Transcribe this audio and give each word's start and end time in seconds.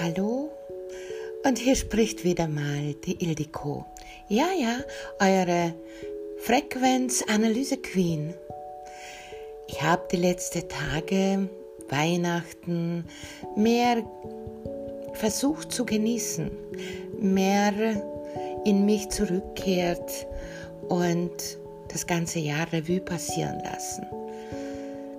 Hallo 0.00 0.50
und 1.44 1.58
hier 1.58 1.74
spricht 1.74 2.22
wieder 2.22 2.46
mal 2.46 2.94
die 3.04 3.24
Ildiko. 3.24 3.84
Ja, 4.28 4.46
ja, 4.56 4.78
eure 5.18 5.74
Frequenzanalyse-Queen. 6.38 8.32
Ich 9.66 9.82
habe 9.82 10.06
die 10.12 10.18
letzten 10.18 10.68
Tage, 10.68 11.48
Weihnachten, 11.88 13.06
mehr 13.56 14.04
versucht 15.14 15.72
zu 15.72 15.84
genießen, 15.84 16.48
mehr 17.18 17.72
in 18.64 18.84
mich 18.84 19.08
zurückkehrt 19.08 20.28
und 20.88 21.58
das 21.88 22.06
ganze 22.06 22.38
Jahr 22.38 22.72
Revue 22.72 23.00
passieren 23.00 23.60
lassen. 23.64 24.06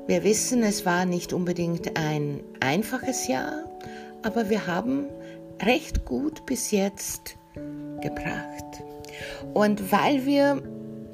Wir 0.08 0.24
wissen, 0.24 0.64
es 0.64 0.86
war 0.86 1.06
nicht 1.06 1.34
unbedingt 1.34 1.98
ein 1.98 2.40
einfaches 2.62 3.28
Jahr, 3.28 3.69
aber 4.24 4.50
wir 4.50 4.68
haben 4.68 5.06
recht 5.62 6.06
gut 6.06 6.46
bis 6.46 6.72
jetzt 6.72 7.36
gebracht. 8.02 8.84
Und 9.54 9.92
weil 9.92 10.26
wir 10.26 10.62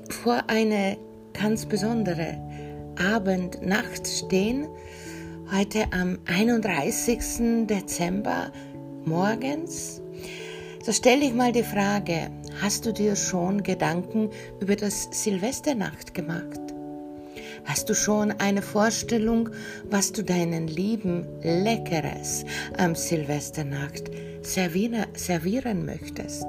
vor 0.09 0.44
einer 0.48 0.98
ganz 1.34 1.66
besondere 1.66 2.38
Abend-Nacht 2.98 4.08
stehen, 4.08 4.68
heute 5.52 5.86
am 5.91 6.20
31. 6.26 7.68
Dezember 7.68 8.52
morgens, 9.06 10.02
so 10.84 10.92
stelle 10.92 11.26
ich 11.26 11.34
mal 11.34 11.52
die 11.52 11.64
Frage, 11.64 12.30
hast 12.62 12.86
du 12.86 12.94
dir 12.94 13.16
schon 13.16 13.64
Gedanken 13.64 14.30
über 14.59 14.76
das 14.76 15.09
Silvesternacht 15.12 16.14
gemacht? 16.14 16.64
Hast 17.65 17.89
du 17.89 17.95
schon 17.95 18.31
eine 18.31 18.61
Vorstellung, 18.61 19.49
was 19.89 20.11
du 20.11 20.23
deinen 20.23 20.67
Lieben 20.67 21.25
Leckeres 21.41 22.45
am 22.77 22.94
Silvesternacht 22.94 24.11
servieren, 24.44 25.85
möchtest? 25.85 26.45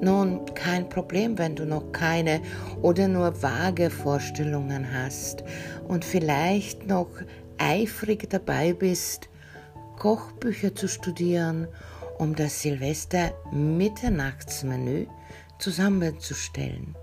Nun, 0.00 0.44
kein 0.54 0.88
Problem, 0.88 1.36
wenn 1.36 1.56
du 1.56 1.66
noch 1.66 1.90
keine 1.92 2.40
oder 2.80 3.08
nur 3.08 3.42
vage 3.42 3.90
Vorstellungen 3.90 4.86
hast 4.94 5.42
und 5.88 6.04
vielleicht 6.04 6.86
noch 6.86 7.10
eifrig 7.58 8.30
dabei 8.30 8.72
bist, 8.72 9.28
Kochbücher 9.98 10.74
zu 10.74 10.88
studieren, 10.88 11.68
um 12.18 12.34
das 12.34 12.62
Silvester-Mitternachtsmenü 12.62 15.06
zusammenzustellen. 15.58 16.96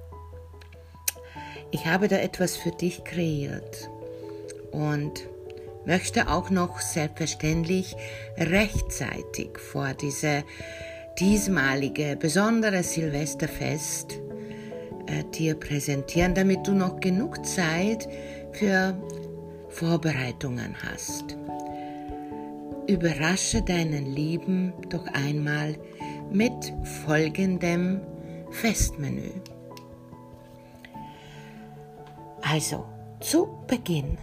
Ich 1.71 1.85
habe 1.85 2.07
da 2.07 2.17
etwas 2.17 2.55
für 2.55 2.71
dich 2.71 3.03
kreiert 3.03 3.89
und 4.71 5.27
möchte 5.85 6.27
auch 6.29 6.49
noch 6.49 6.79
selbstverständlich 6.79 7.95
rechtzeitig 8.37 9.57
vor 9.57 9.93
diese 9.93 10.43
diesmalige 11.19 12.15
besondere 12.15 12.83
Silvesterfest 12.83 14.19
äh, 15.07 15.23
dir 15.33 15.55
präsentieren, 15.55 16.35
damit 16.35 16.67
du 16.67 16.73
noch 16.73 16.99
genug 16.99 17.45
Zeit 17.45 18.07
für 18.51 18.95
Vorbereitungen 19.69 20.75
hast. 20.83 21.37
Überrasche 22.87 23.61
deinen 23.61 24.05
Lieben 24.05 24.73
doch 24.89 25.05
einmal 25.07 25.75
mit 26.31 26.73
folgendem 27.05 28.01
Festmenü. 28.51 29.31
Also, 32.41 32.85
zu 33.19 33.47
Beginn. 33.67 34.17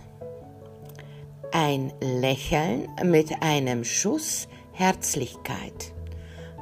Ein 1.53 1.93
Lächeln 2.01 2.89
mit 3.03 3.43
einem 3.43 3.85
Schuss 3.85 4.49
Herzlichkeit. 4.73 5.93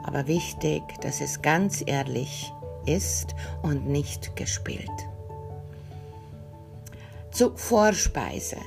Aber 0.04 0.26
wichtig, 0.26 0.82
dass 1.00 1.20
es 1.20 1.40
ganz 1.42 1.82
ehrlich 1.86 2.52
ist 2.86 3.34
und 3.62 3.86
nicht 3.86 4.34
gespielt. 4.36 4.90
Zu 7.30 7.56
Vorspeise. 7.56 8.58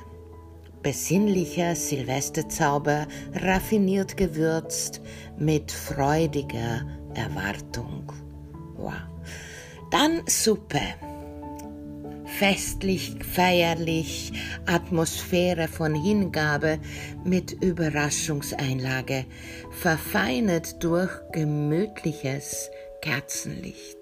Besinnlicher 0.81 1.75
Silvesterzauber, 1.75 3.07
raffiniert 3.33 4.17
gewürzt 4.17 5.01
mit 5.37 5.71
freudiger 5.71 6.85
Erwartung. 7.15 8.11
Wow. 8.77 8.93
Dann 9.91 10.21
Suppe 10.27 10.81
festlich, 12.37 13.15
feierlich, 13.33 14.33
Atmosphäre 14.65 15.67
von 15.67 15.95
Hingabe 15.95 16.79
mit 17.23 17.51
Überraschungseinlage, 17.63 19.25
verfeinert 19.71 20.83
durch 20.83 21.11
gemütliches 21.31 22.69
Kerzenlicht. 23.01 23.97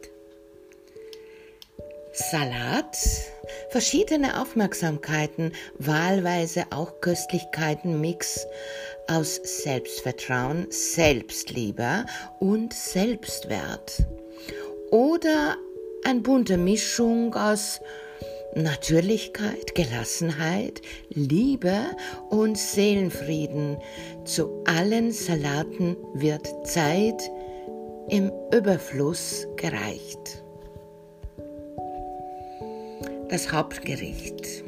Salat, 2.16 2.96
verschiedene 3.70 4.40
Aufmerksamkeiten, 4.40 5.52
wahlweise 5.80 6.66
auch 6.70 7.02
Köstlichkeiten, 7.02 8.00
Mix 8.02 8.46
aus 9.08 9.36
Selbstvertrauen, 9.44 10.68
Selbstliebe 10.70 12.06
und 12.40 12.74
Selbstwert. 12.74 14.06
Oder 14.92 15.58
eine 16.06 16.20
bunte 16.20 16.58
Mischung 16.58 17.34
aus 17.34 17.82
Natürlichkeit, 18.56 19.76
Gelassenheit, 19.76 20.82
Liebe 21.10 21.86
und 22.30 22.58
Seelenfrieden. 22.58 23.78
Zu 24.26 24.64
allen 24.66 25.12
Salaten 25.12 25.98
wird 26.14 26.48
Zeit 26.68 27.32
im 28.10 28.32
Überfluss 28.54 29.48
gereicht. 29.56 30.44
Das 33.30 33.52
Hauptgericht. 33.52 34.63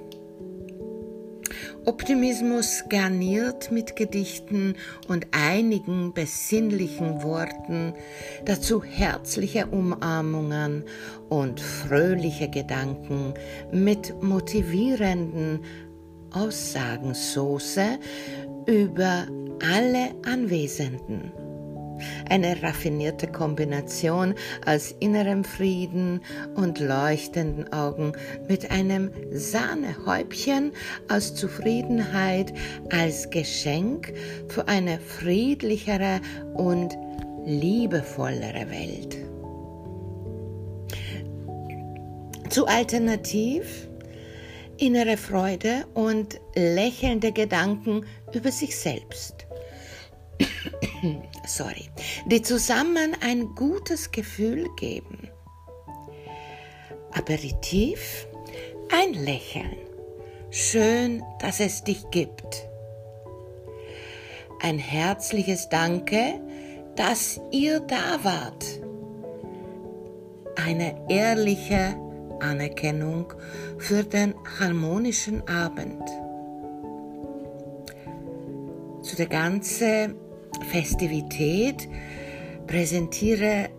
Optimismus 1.85 2.83
garniert 2.89 3.71
mit 3.71 3.95
Gedichten 3.95 4.75
und 5.07 5.27
einigen 5.31 6.13
besinnlichen 6.13 7.21
Worten, 7.21 7.93
dazu 8.43 8.83
herzliche 8.83 9.67
Umarmungen 9.67 10.83
und 11.29 11.59
fröhliche 11.59 12.49
Gedanken 12.49 13.35
mit 13.71 14.21
motivierenden 14.23 15.59
Aussagensoße 16.31 17.99
über 18.65 19.27
alle 19.61 20.15
Anwesenden. 20.25 21.44
Eine 22.29 22.61
raffinierte 22.61 23.27
Kombination 23.27 24.35
aus 24.65 24.95
innerem 24.99 25.43
Frieden 25.43 26.21
und 26.55 26.79
leuchtenden 26.79 27.71
Augen 27.71 28.13
mit 28.47 28.71
einem 28.71 29.11
Sahnehäubchen 29.31 30.71
aus 31.09 31.35
Zufriedenheit 31.35 32.53
als 32.91 33.29
Geschenk 33.29 34.13
für 34.47 34.67
eine 34.67 34.99
friedlichere 34.99 36.21
und 36.53 36.97
liebevollere 37.45 38.69
Welt. 38.69 39.17
Zu 42.49 42.65
alternativ 42.67 43.87
innere 44.77 45.17
Freude 45.17 45.85
und 45.93 46.39
lächelnde 46.55 47.31
Gedanken 47.31 48.05
über 48.33 48.51
sich 48.51 48.77
selbst 48.77 49.44
sorry, 51.45 51.89
die 52.25 52.41
zusammen 52.41 53.15
ein 53.21 53.55
gutes 53.55 54.11
Gefühl 54.11 54.67
geben. 54.75 55.29
Aperitif, 57.11 58.27
ein 58.91 59.13
Lächeln. 59.13 59.77
Schön, 60.51 61.23
dass 61.39 61.59
es 61.59 61.83
dich 61.83 62.09
gibt. 62.11 62.67
Ein 64.61 64.77
herzliches 64.77 65.69
Danke, 65.69 66.41
dass 66.95 67.39
ihr 67.51 67.81
da 67.81 68.23
wart. 68.23 68.65
Eine 70.55 70.95
ehrliche 71.09 71.95
Anerkennung 72.39 73.33
für 73.77 74.03
den 74.03 74.33
harmonischen 74.59 75.47
Abend. 75.47 76.03
Zu 79.01 79.15
der 79.15 79.27
ganzen 79.27 80.15
Festivität 80.71 81.87
präsentiere 82.67 83.69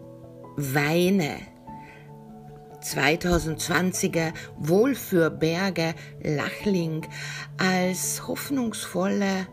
Weine. 0.57 1.37
2020er 2.83 4.33
Wohlführberger 4.59 5.95
Lachling 6.23 7.07
als 7.59 8.27
hoffnungsvolle 8.27 9.47